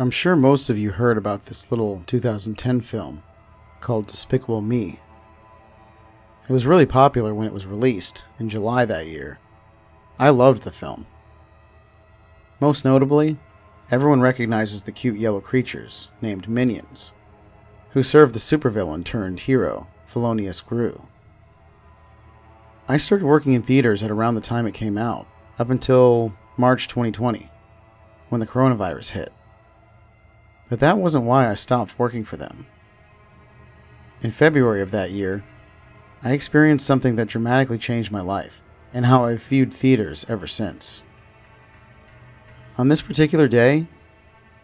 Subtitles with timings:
[0.00, 3.22] I'm sure most of you heard about this little 2010 film
[3.82, 4.98] called Despicable Me.
[6.48, 9.40] It was really popular when it was released in July that year.
[10.18, 11.06] I loved the film.
[12.60, 13.36] Most notably,
[13.90, 17.12] everyone recognizes the cute yellow creatures named Minions,
[17.90, 21.08] who serve the supervillain turned hero, Felonious Gru.
[22.88, 26.88] I started working in theaters at around the time it came out, up until March
[26.88, 27.50] 2020,
[28.30, 29.30] when the coronavirus hit.
[30.70, 32.66] But that wasn't why I stopped working for them.
[34.22, 35.44] In February of that year,
[36.22, 38.62] I experienced something that dramatically changed my life
[38.94, 41.02] and how I've viewed theaters ever since.
[42.78, 43.88] On this particular day,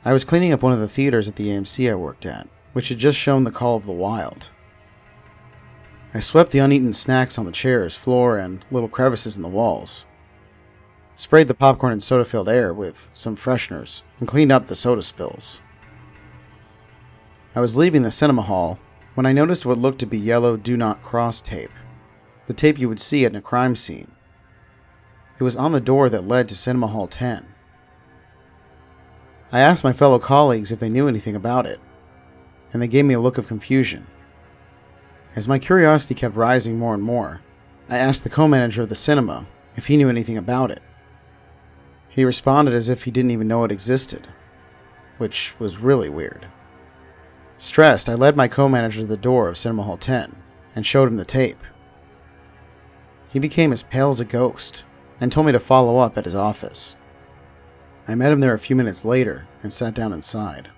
[0.05, 2.89] I was cleaning up one of the theaters at the AMC I worked at, which
[2.89, 4.51] had just shown The Call of the Wild.
[6.15, 10.07] I swept the uneaten snacks on the chairs, floor, and little crevices in the walls,
[11.17, 15.03] sprayed the popcorn and soda filled air with some fresheners, and cleaned up the soda
[15.03, 15.61] spills.
[17.57, 18.79] I was leaving the cinema hall
[19.15, 21.71] when I noticed what looked to be yellow do not cross tape,
[22.47, 24.13] the tape you would see at a crime scene.
[25.41, 27.47] It was on the door that led to Cinema Hall 10.
[29.51, 31.81] I asked my fellow colleagues if they knew anything about it,
[32.75, 34.07] and they gave me a look of confusion.
[35.35, 37.41] As my curiosity kept rising more and more,
[37.89, 39.47] I asked the co manager of the cinema
[39.77, 40.83] if he knew anything about it.
[42.11, 44.29] He responded as if he didn't even know it existed,
[45.17, 46.49] which was really weird.
[47.59, 50.37] Stressed, I led my co manager to the door of Cinema Hall 10
[50.75, 51.63] and showed him the tape.
[53.31, 54.85] He became as pale as a ghost
[55.21, 56.97] and told me to follow up at his office.
[58.07, 60.69] I met him there a few minutes later and sat down inside.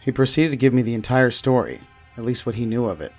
[0.00, 1.82] He proceeded to give me the entire story,
[2.16, 3.12] at least what he knew of it.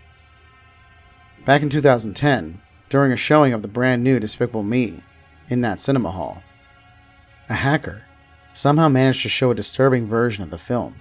[1.46, 5.04] Back in 2010, during a showing of the brand new Despicable Me
[5.48, 6.44] in that cinema hall,
[7.50, 8.04] a hacker
[8.54, 10.96] somehow managed to show a disturbing version of the film.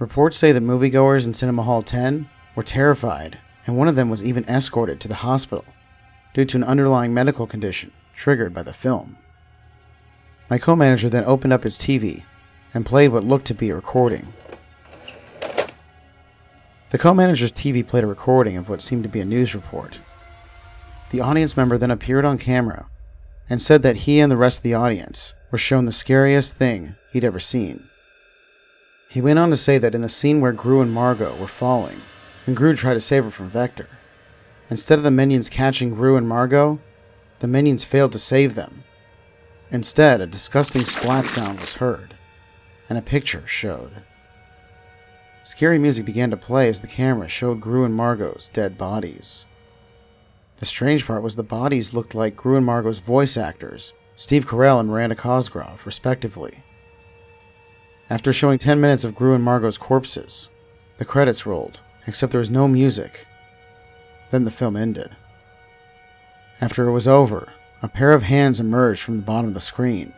[0.00, 4.24] Reports say that moviegoers in Cinema Hall 10 were terrified, and one of them was
[4.24, 5.66] even escorted to the hospital
[6.32, 9.18] due to an underlying medical condition triggered by the film.
[10.48, 12.22] My co manager then opened up his TV
[12.72, 14.32] and played what looked to be a recording.
[16.88, 19.98] The co manager's TV played a recording of what seemed to be a news report.
[21.10, 22.88] The audience member then appeared on camera
[23.50, 26.94] and said that he and the rest of the audience were shown the scariest thing
[27.12, 27.89] he'd ever seen.
[29.10, 32.00] He went on to say that in the scene where Gru and Margo were falling,
[32.46, 33.88] and Gru tried to save her from Vector,
[34.70, 36.78] instead of the minions catching Gru and Margo,
[37.40, 38.84] the minions failed to save them.
[39.72, 42.14] Instead, a disgusting splat sound was heard,
[42.88, 43.90] and a picture showed.
[45.42, 49.44] Scary music began to play as the camera showed Gru and Margo's dead bodies.
[50.58, 54.78] The strange part was the bodies looked like Gru and Margo's voice actors, Steve Carell
[54.78, 56.62] and Miranda Cosgrove, respectively.
[58.10, 60.48] After showing 10 minutes of Gru and Margo's corpses,
[60.98, 61.78] the credits rolled,
[62.08, 63.24] except there was no music.
[64.30, 65.14] Then the film ended.
[66.60, 70.12] After it was over, a pair of hands emerged from the bottom of the screen.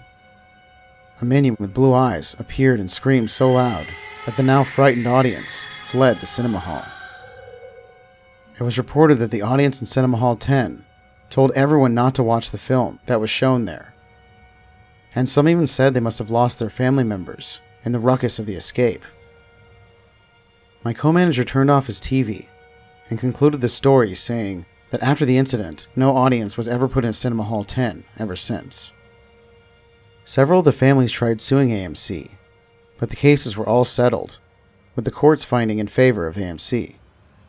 [1.20, 3.86] A minion with blue eyes appeared and screamed so loud
[4.25, 6.84] that the now frightened audience fled the cinema hall.
[8.58, 10.82] It was reported that the audience in Cinema Hall 10
[11.28, 13.92] told everyone not to watch the film that was shown there.
[15.14, 18.47] And some even said they must have lost their family members in the ruckus of
[18.47, 19.04] the escape.
[20.84, 22.47] My co manager turned off his TV
[23.09, 27.12] and concluded the story saying that after the incident, no audience was ever put in
[27.12, 28.93] Cinema Hall 10 ever since.
[30.25, 32.31] Several of the families tried suing AMC,
[32.98, 34.38] but the cases were all settled,
[34.94, 36.97] with the courts finding in favor of AMC,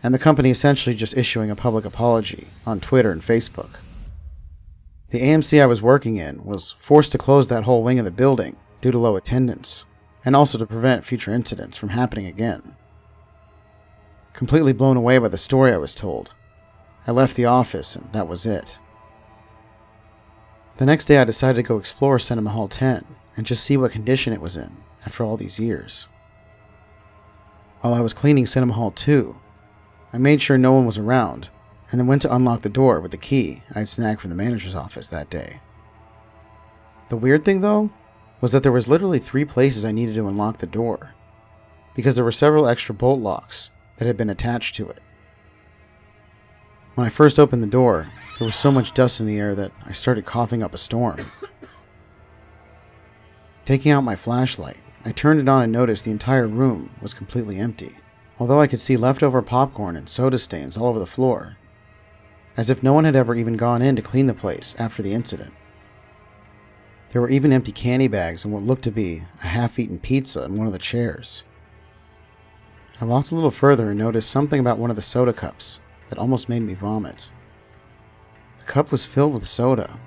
[0.01, 3.79] and the company essentially just issuing a public apology on Twitter and Facebook.
[5.09, 8.11] The AMC I was working in was forced to close that whole wing of the
[8.11, 9.85] building due to low attendance
[10.25, 12.75] and also to prevent future incidents from happening again.
[14.33, 16.33] Completely blown away by the story I was told,
[17.05, 18.79] I left the office and that was it.
[20.77, 23.05] The next day, I decided to go explore Cinema Hall 10
[23.37, 26.07] and just see what condition it was in after all these years.
[27.81, 29.35] While I was cleaning Cinema Hall 2,
[30.13, 31.49] I made sure no one was around
[31.91, 34.73] and then went to unlock the door with the key I'd snagged from the manager's
[34.73, 35.59] office that day.
[37.09, 37.91] The weird thing, though,
[38.43, 41.13] was that there was literally three places I needed to unlock the door,
[41.95, 44.99] because there were several extra bolt locks that had been attached to it.
[46.95, 48.05] When I first opened the door,
[48.37, 51.19] there was so much dust in the air that I started coughing up a storm.
[53.65, 57.59] Taking out my flashlight, I turned it on and noticed the entire room was completely
[57.59, 57.95] empty,
[58.39, 61.55] although I could see leftover popcorn and soda stains all over the floor,
[62.57, 65.13] as if no one had ever even gone in to clean the place after the
[65.13, 65.53] incident.
[67.13, 70.43] There were even empty candy bags and what looked to be a half eaten pizza
[70.45, 71.43] in one of the chairs.
[72.99, 75.79] I walked a little further and noticed something about one of the soda cups
[76.09, 77.29] that almost made me vomit.
[78.57, 79.99] The cup was filled with soda,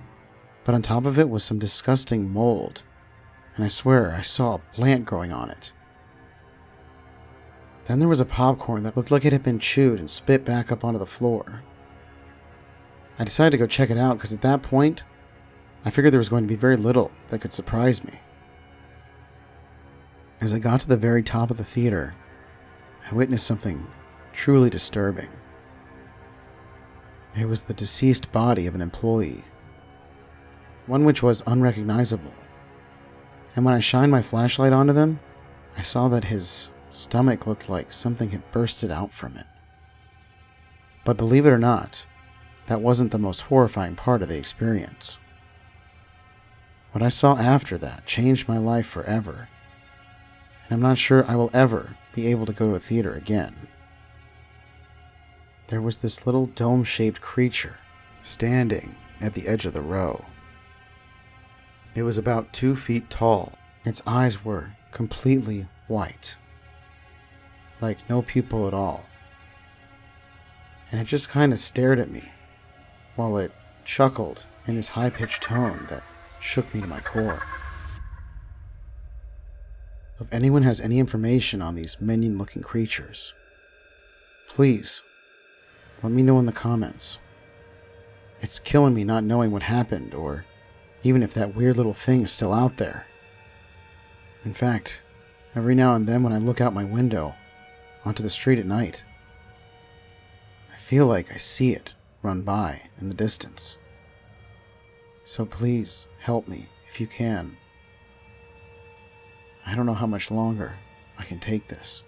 [0.64, 2.82] but on top of it was some disgusting mold,
[3.54, 5.72] and I swear I saw a plant growing on it.
[7.84, 10.72] Then there was a popcorn that looked like it had been chewed and spit back
[10.72, 11.62] up onto the floor.
[13.16, 15.04] I decided to go check it out because at that point,
[15.86, 18.18] I figured there was going to be very little that could surprise me.
[20.40, 22.16] As I got to the very top of the theater,
[23.08, 23.86] I witnessed something
[24.32, 25.28] truly disturbing.
[27.38, 29.44] It was the deceased body of an employee,
[30.86, 32.34] one which was unrecognizable.
[33.54, 35.20] And when I shined my flashlight onto them,
[35.78, 39.46] I saw that his stomach looked like something had bursted out from it.
[41.04, 42.06] But believe it or not,
[42.66, 45.20] that wasn't the most horrifying part of the experience.
[46.96, 49.50] What I saw after that changed my life forever,
[50.64, 53.68] and I'm not sure I will ever be able to go to a theater again.
[55.66, 57.76] There was this little dome shaped creature
[58.22, 60.24] standing at the edge of the row.
[61.94, 63.52] It was about two feet tall.
[63.84, 66.38] Its eyes were completely white,
[67.78, 69.04] like no pupil at all.
[70.90, 72.32] And it just kind of stared at me
[73.16, 73.52] while it
[73.84, 76.02] chuckled in this high pitched tone that
[76.40, 77.42] shook me to my core.
[80.18, 83.34] If anyone has any information on these minion looking creatures,
[84.48, 85.02] please
[86.02, 87.18] let me know in the comments.
[88.40, 90.44] It's killing me not knowing what happened, or
[91.02, 93.06] even if that weird little thing is still out there.
[94.44, 95.02] In fact,
[95.54, 97.34] every now and then when I look out my window
[98.04, 99.02] onto the street at night,
[100.72, 101.92] I feel like I see it
[102.22, 103.76] run by in the distance.
[105.24, 107.56] So please help me if you can.
[109.64, 110.72] I don't know how much longer
[111.16, 112.02] I can take this.